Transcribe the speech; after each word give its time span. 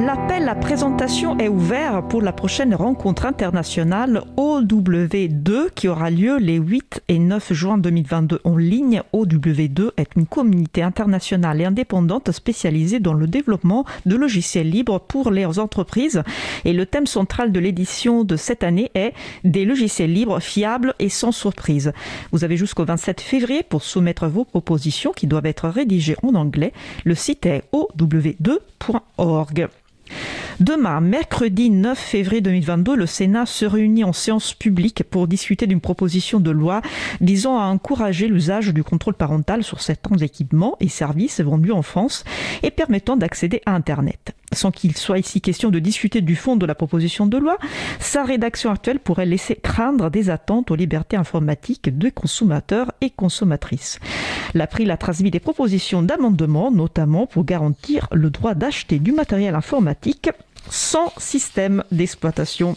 L'appel 0.00 0.48
à 0.48 0.54
présentation 0.54 1.38
est 1.38 1.48
ouvert 1.48 2.02
pour 2.08 2.22
la 2.22 2.32
prochaine 2.32 2.74
rencontre 2.74 3.26
internationale 3.26 4.22
OW2 4.38 5.68
qui 5.74 5.88
aura 5.88 6.08
lieu 6.08 6.38
les 6.38 6.56
8 6.56 7.02
et 7.08 7.18
9 7.18 7.52
juin 7.52 7.76
2022 7.76 8.40
en 8.44 8.56
ligne. 8.56 9.02
OW2 9.12 9.90
est 9.98 10.16
une 10.16 10.24
communauté 10.24 10.82
internationale 10.82 11.60
et 11.60 11.66
indépendante 11.66 12.32
spécialisée 12.32 12.98
dans 12.98 13.12
le 13.12 13.26
développement 13.26 13.84
de 14.06 14.16
logiciels 14.16 14.70
libres 14.70 15.00
pour 15.00 15.30
les 15.30 15.58
entreprises. 15.58 16.22
Et 16.64 16.72
le 16.72 16.86
thème 16.86 17.06
central 17.06 17.52
de 17.52 17.60
l'édition 17.60 18.24
de 18.24 18.36
cette 18.36 18.64
année 18.64 18.90
est 18.94 19.12
des 19.44 19.66
logiciels 19.66 20.14
libres 20.14 20.40
fiables 20.40 20.94
et 20.98 21.10
sans 21.10 21.32
surprise. 21.32 21.92
Vous 22.32 22.42
avez 22.42 22.56
jusqu'au 22.56 22.86
27 22.86 23.20
février 23.20 23.62
pour 23.62 23.82
soumettre 23.82 24.28
vos 24.28 24.46
propositions 24.46 25.12
qui 25.12 25.26
doivent 25.26 25.44
être 25.44 25.68
rédigées 25.68 26.16
en 26.22 26.34
anglais. 26.36 26.72
Le 27.04 27.14
site 27.14 27.44
est 27.44 27.64
ow2.org. 27.74 29.68
Demain, 30.60 31.00
mercredi 31.00 31.70
9 31.70 31.98
février 31.98 32.42
2022, 32.42 32.94
le 32.94 33.06
Sénat 33.06 33.46
se 33.46 33.64
réunit 33.64 34.04
en 34.04 34.12
séance 34.12 34.52
publique 34.52 35.04
pour 35.04 35.26
discuter 35.26 35.66
d'une 35.66 35.80
proposition 35.80 36.38
de 36.38 36.50
loi 36.50 36.82
visant 37.22 37.58
à 37.58 37.64
encourager 37.64 38.28
l'usage 38.28 38.74
du 38.74 38.84
contrôle 38.84 39.14
parental 39.14 39.64
sur 39.64 39.80
certains 39.80 40.18
équipements 40.18 40.76
et 40.78 40.88
services 40.88 41.40
vendus 41.40 41.72
en 41.72 41.80
France 41.80 42.24
et 42.62 42.70
permettant 42.70 43.16
d'accéder 43.16 43.62
à 43.64 43.74
Internet. 43.74 44.34
Sans 44.52 44.70
qu'il 44.70 44.94
soit 44.98 45.18
ici 45.18 45.40
question 45.40 45.70
de 45.70 45.78
discuter 45.78 46.20
du 46.20 46.36
fond 46.36 46.56
de 46.56 46.66
la 46.66 46.74
proposition 46.74 47.24
de 47.24 47.38
loi, 47.38 47.56
sa 47.98 48.22
rédaction 48.24 48.70
actuelle 48.70 48.98
pourrait 48.98 49.24
laisser 49.24 49.54
craindre 49.54 50.10
des 50.10 50.28
attentes 50.28 50.70
aux 50.70 50.76
libertés 50.76 51.16
informatiques 51.16 51.96
de 51.96 52.10
consommateurs 52.10 52.92
et 53.00 53.08
consommatrices. 53.08 53.98
L'April 54.52 54.90
a 54.90 54.96
transmis 54.96 55.30
des 55.30 55.40
propositions 55.40 56.02
d'amendement, 56.02 56.70
notamment 56.70 57.26
pour 57.26 57.44
garantir 57.44 58.08
le 58.12 58.28
droit 58.28 58.54
d'acheter 58.54 58.98
du 58.98 59.12
matériel 59.12 59.54
informatique 59.54 60.28
sans 60.70 61.12
système 61.18 61.84
d'exploitation. 61.90 62.76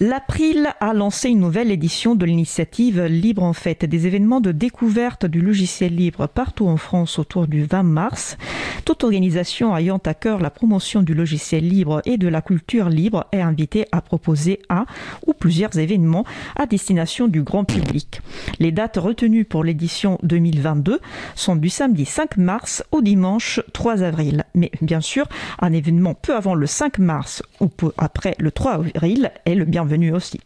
L'April 0.00 0.68
a 0.80 0.94
lancé 0.94 1.28
une 1.28 1.40
nouvelle 1.40 1.70
édition 1.70 2.14
de 2.14 2.24
l'initiative 2.24 3.02
Libre 3.02 3.42
en 3.42 3.52
fait, 3.52 3.84
des 3.84 4.06
événements 4.06 4.40
de 4.40 4.50
découverte 4.50 5.26
du 5.26 5.40
logiciel 5.40 5.94
libre 5.94 6.26
partout 6.26 6.66
en 6.66 6.76
France 6.76 7.18
autour 7.18 7.46
du 7.46 7.64
20 7.64 7.82
mars. 7.82 8.36
Toute 8.84 9.04
organisation 9.04 9.76
ayant 9.76 10.00
à 10.04 10.14
cœur 10.14 10.40
la 10.40 10.50
promotion 10.50 11.02
du 11.02 11.14
logiciel 11.14 11.68
libre 11.68 12.02
et 12.04 12.16
de 12.16 12.26
la 12.26 12.42
culture 12.42 12.88
libre 12.88 13.26
est 13.30 13.40
invitée 13.40 13.86
à 13.92 14.00
proposer 14.00 14.60
un 14.70 14.86
ou 15.26 15.34
plusieurs 15.34 15.78
événements 15.78 16.24
à 16.56 16.66
destination 16.66 17.28
du 17.28 17.42
grand 17.42 17.64
public. 17.64 18.22
Les 18.58 18.72
dates 18.72 18.96
retenues 18.96 19.44
pour 19.44 19.62
l'édition 19.62 20.18
2022 20.24 21.00
sont 21.36 21.54
du 21.54 21.68
samedi 21.68 22.06
5 22.06 22.38
mars 22.38 22.82
au 22.90 23.02
dimanche 23.02 23.60
3 23.72 24.02
avril. 24.02 24.44
Mais 24.54 24.72
bien 24.80 25.00
sûr, 25.00 25.28
un 25.60 25.72
événement 25.72 26.14
peu 26.14 26.34
avant 26.34 26.54
le 26.54 26.66
5 26.66 26.98
mars 26.98 27.42
ou 27.60 27.68
peu 27.68 27.92
après 27.98 28.34
le 28.38 28.50
3 28.50 28.72
avril 28.72 29.30
est 29.44 29.54
le 29.54 29.64
bienvenu 29.84 30.12
aussi. 30.12 30.40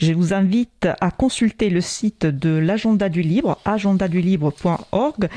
Je 0.00 0.12
vous 0.12 0.34
invite 0.34 0.88
à 1.00 1.10
consulter 1.10 1.70
le 1.70 1.80
site 1.80 2.26
de 2.26 2.50
l'agenda 2.50 3.08
du 3.08 3.22
libre, 3.22 3.58
agendadulibre.org, 3.64 5.28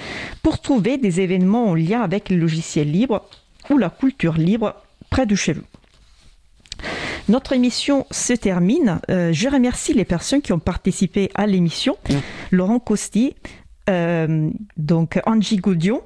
pour 0.42 0.60
trouver 0.60 0.98
des 0.98 1.22
événements 1.22 1.70
en 1.70 1.76
lien 1.76 2.02
avec 2.02 2.30
le 2.30 2.38
logiciel 2.38 2.92
libre 2.92 3.26
ou 3.70 3.78
la 3.78 3.90
culture 3.90 4.34
libre 4.34 4.76
près 5.12 5.28
de 5.28 5.36
chez 5.36 5.54
vous. 5.54 5.64
Notre 7.30 7.54
émission 7.54 8.08
se 8.10 8.34
termine. 8.34 9.00
Euh, 9.12 9.32
je 9.32 9.48
remercie 9.48 9.94
les 9.94 10.06
personnes 10.06 10.42
qui 10.42 10.52
ont 10.52 10.60
participé 10.60 11.30
à 11.36 11.46
l'émission. 11.46 11.98
Laurent 12.50 12.80
Costi, 12.80 13.36
euh, 13.90 14.50
donc 14.78 15.20
Angie 15.28 15.58
Goudion, 15.58 16.02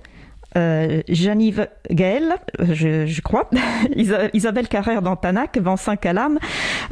euh, 0.58 1.02
Janive 1.08 1.68
Gaël, 1.90 2.36
je, 2.60 3.06
je 3.06 3.22
crois, 3.22 3.50
Isabelle 4.34 4.68
Carrère 4.68 5.02
d'Antanac, 5.02 5.58
Vincent 5.58 5.96
Calam, 5.96 6.40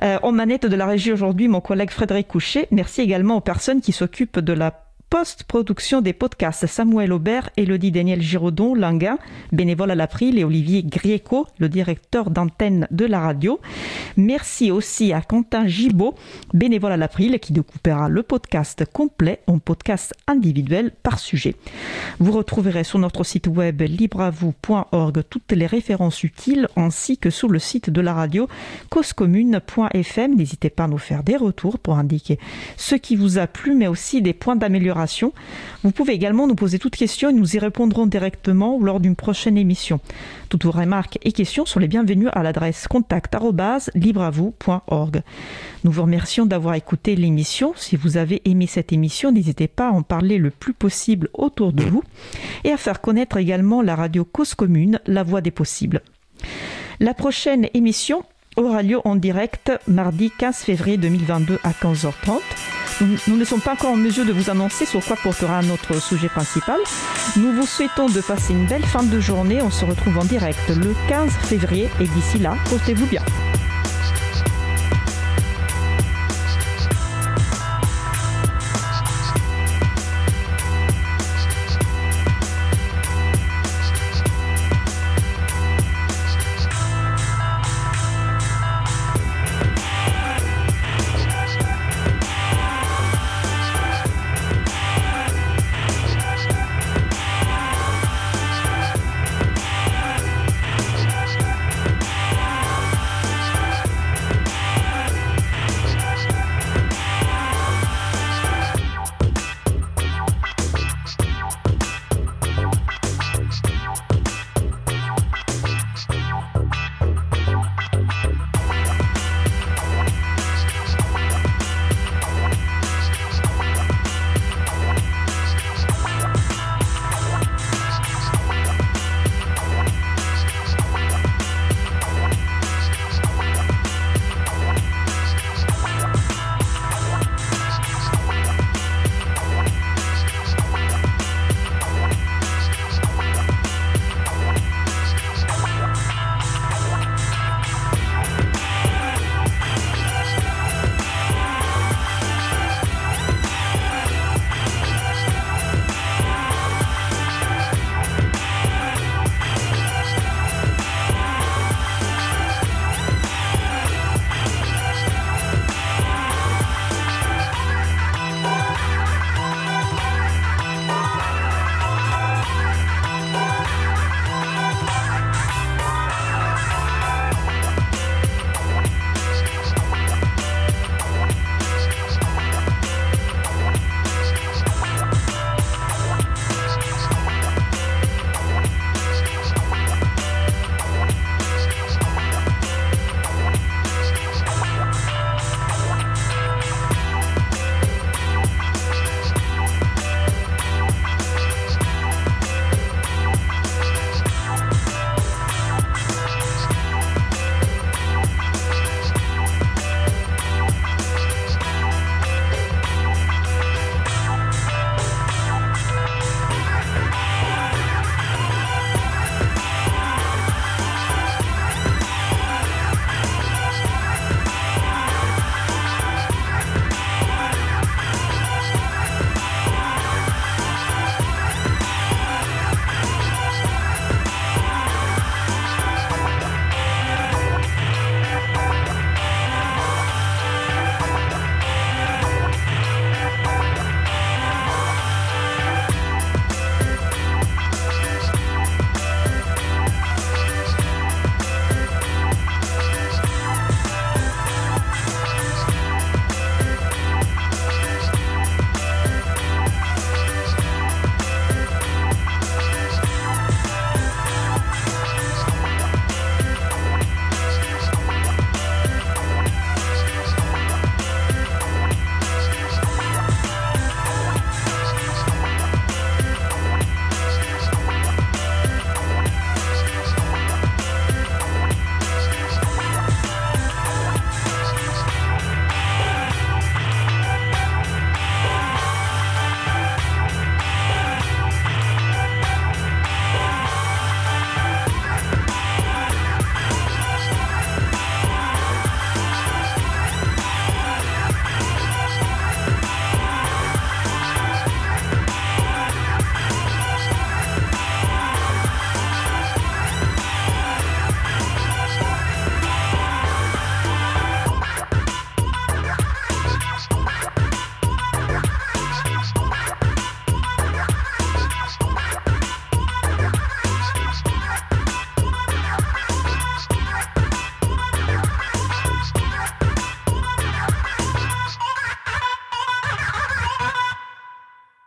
euh, 0.04 0.18
en 0.24 0.32
manette 0.32 0.66
de 0.66 0.76
la 0.76 0.86
régie 0.86 1.12
aujourd'hui, 1.12 1.48
mon 1.48 1.62
collègue 1.62 1.92
Frédéric 1.92 2.28
Couchet. 2.28 2.68
Merci 2.72 3.02
également 3.02 3.38
aux 3.38 3.42
personnes 3.42 3.82
qui 3.82 3.92
s'occupent 3.92 4.40
de 4.40 4.54
la 4.54 4.72
post-production 5.12 6.00
des 6.00 6.14
podcasts 6.14 6.66
Samuel 6.68 7.12
Aubert, 7.12 7.50
Elodie 7.58 7.92
Daniel 7.92 8.22
Giraudon, 8.22 8.74
Languin, 8.74 9.18
bénévole 9.52 9.92
à 9.92 9.96
l'April 9.96 10.40
et 10.40 10.46
Olivier 10.46 10.84
Grieco, 10.84 11.48
le 11.60 11.68
directeur 11.68 12.30
d'antenne 12.30 12.88
de 12.92 13.06
la 13.06 13.20
radio. 13.20 13.60
Merci 14.16 14.72
aussi 14.72 15.12
à 15.12 15.20
Quentin 15.20 15.68
Gibaud, 15.68 16.16
bénévole 16.54 16.94
à 16.94 16.98
l'April, 16.98 17.40
qui 17.42 17.52
découpera 17.52 18.08
le 18.08 18.24
podcast 18.24 18.86
complet 18.86 19.42
en 19.48 19.60
podcast 19.60 20.14
individuel 20.28 20.94
par 21.04 21.20
sujet. 21.20 21.58
Vous 22.20 22.32
retrouverez 22.32 22.86
sur 22.86 22.98
notre 22.98 23.26
site 23.26 23.48
web 23.48 23.82
libreavou.org 23.82 25.24
toutes 25.30 25.52
les 25.52 25.66
références 25.66 26.24
utiles 26.24 26.70
ainsi 26.78 27.18
que 27.18 27.30
sur 27.30 27.50
le 27.50 27.60
site 27.60 27.90
de 27.90 28.00
la 28.00 28.14
radio 28.14 28.48
causecommune.fm. 28.90 30.36
N'hésitez 30.36 30.70
pas 30.70 30.86
à 30.86 30.88
nous 30.88 30.98
faire 30.98 31.24
des 31.24 31.36
retours 31.36 31.80
pour 31.80 31.98
indiquer 31.98 32.40
ce 32.78 32.96
qui 32.96 33.18
vous 33.18 33.40
a 33.40 33.48
plu 33.48 33.76
mais 33.76 33.88
aussi 33.88 34.22
des 34.22 34.32
points 34.34 34.56
d'amélioration 34.56 35.01
vous 35.84 35.92
pouvez 35.92 36.14
également 36.14 36.48
nous 36.48 36.56
poser 36.56 36.80
toutes 36.80 36.96
questions 36.96 37.30
et 37.30 37.34
nous 37.34 37.56
y 37.56 37.60
répondrons 37.60 38.08
directement 38.08 38.80
lors 38.82 39.00
d'une 39.00 39.16
prochaine 39.16 39.58
émission. 39.58 40.00
Toutes 40.50 40.66
vos 40.66 40.72
remarques 40.72 41.20
et 41.24 41.32
questions 41.32 41.66
sont 41.66 41.80
les 41.80 41.88
bienvenues 41.88 42.28
à 42.32 42.44
l'adresse 42.44 42.88
contact@libreavou.org. 42.88 45.22
Nous 45.84 45.92
vous 45.92 46.02
remercions 46.02 46.46
d'avoir 46.46 46.76
écouté 46.76 47.16
l'émission. 47.16 47.74
Si 47.76 47.96
vous 47.96 48.18
avez 48.18 48.44
aimé 48.46 48.68
cette 48.68 48.94
émission, 48.94 49.32
n'hésitez 49.32 49.68
pas 49.68 49.88
à 49.88 49.92
en 49.92 50.04
parler 50.04 50.38
le 50.38 50.52
plus 50.52 50.74
possible 50.74 51.30
autour 51.34 51.74
de 51.74 51.84
vous 51.84 52.04
et 52.64 52.72
à 52.72 52.78
faire 52.78 53.02
connaître 53.02 53.38
également 53.38 53.82
la 53.82 53.96
radio 53.96 54.24
Cause 54.26 54.54
Commune, 54.56 55.00
la 55.08 55.24
voix 55.24 55.42
des 55.42 55.52
possibles. 55.52 56.02
La 57.00 57.14
prochaine 57.14 57.68
émission 57.74 58.24
aura 58.58 58.84
lieu 58.84 59.00
en 59.06 59.16
direct 59.16 59.72
mardi 59.88 60.30
15 60.38 60.58
février 60.58 60.98
2022 60.98 61.58
à 61.64 61.72
15h30. 61.72 62.81
Nous 63.02 63.36
ne 63.36 63.44
sommes 63.44 63.62
pas 63.62 63.74
encore 63.74 63.94
en 63.94 63.98
mesure 63.98 64.26
de 64.26 64.32
vous 64.32 64.50
annoncer 64.52 64.86
sur 64.86 65.04
quoi 65.04 65.16
portera 65.16 65.62
notre 65.64 66.00
sujet 66.00 66.30
principal. 66.30 66.80
Nous 67.36 67.52
vous 67.52 67.66
souhaitons 67.66 68.08
de 68.08 68.22
passer 68.22 68.54
une 68.54 68.68
belle 68.68 68.86
fin 68.86 69.04
de 69.04 69.20
journée. 69.20 69.62
On 69.62 69.72
se 69.72 69.86
retrouve 69.86 70.20
en 70.20 70.26
direct 70.26 70.70
le 70.70 70.94
15 71.10 71.32
février 71.32 71.90
et 72.00 72.08
d'ici 72.08 72.38
là, 72.38 72.56
portez-vous 72.70 73.08
bien. 73.08 73.24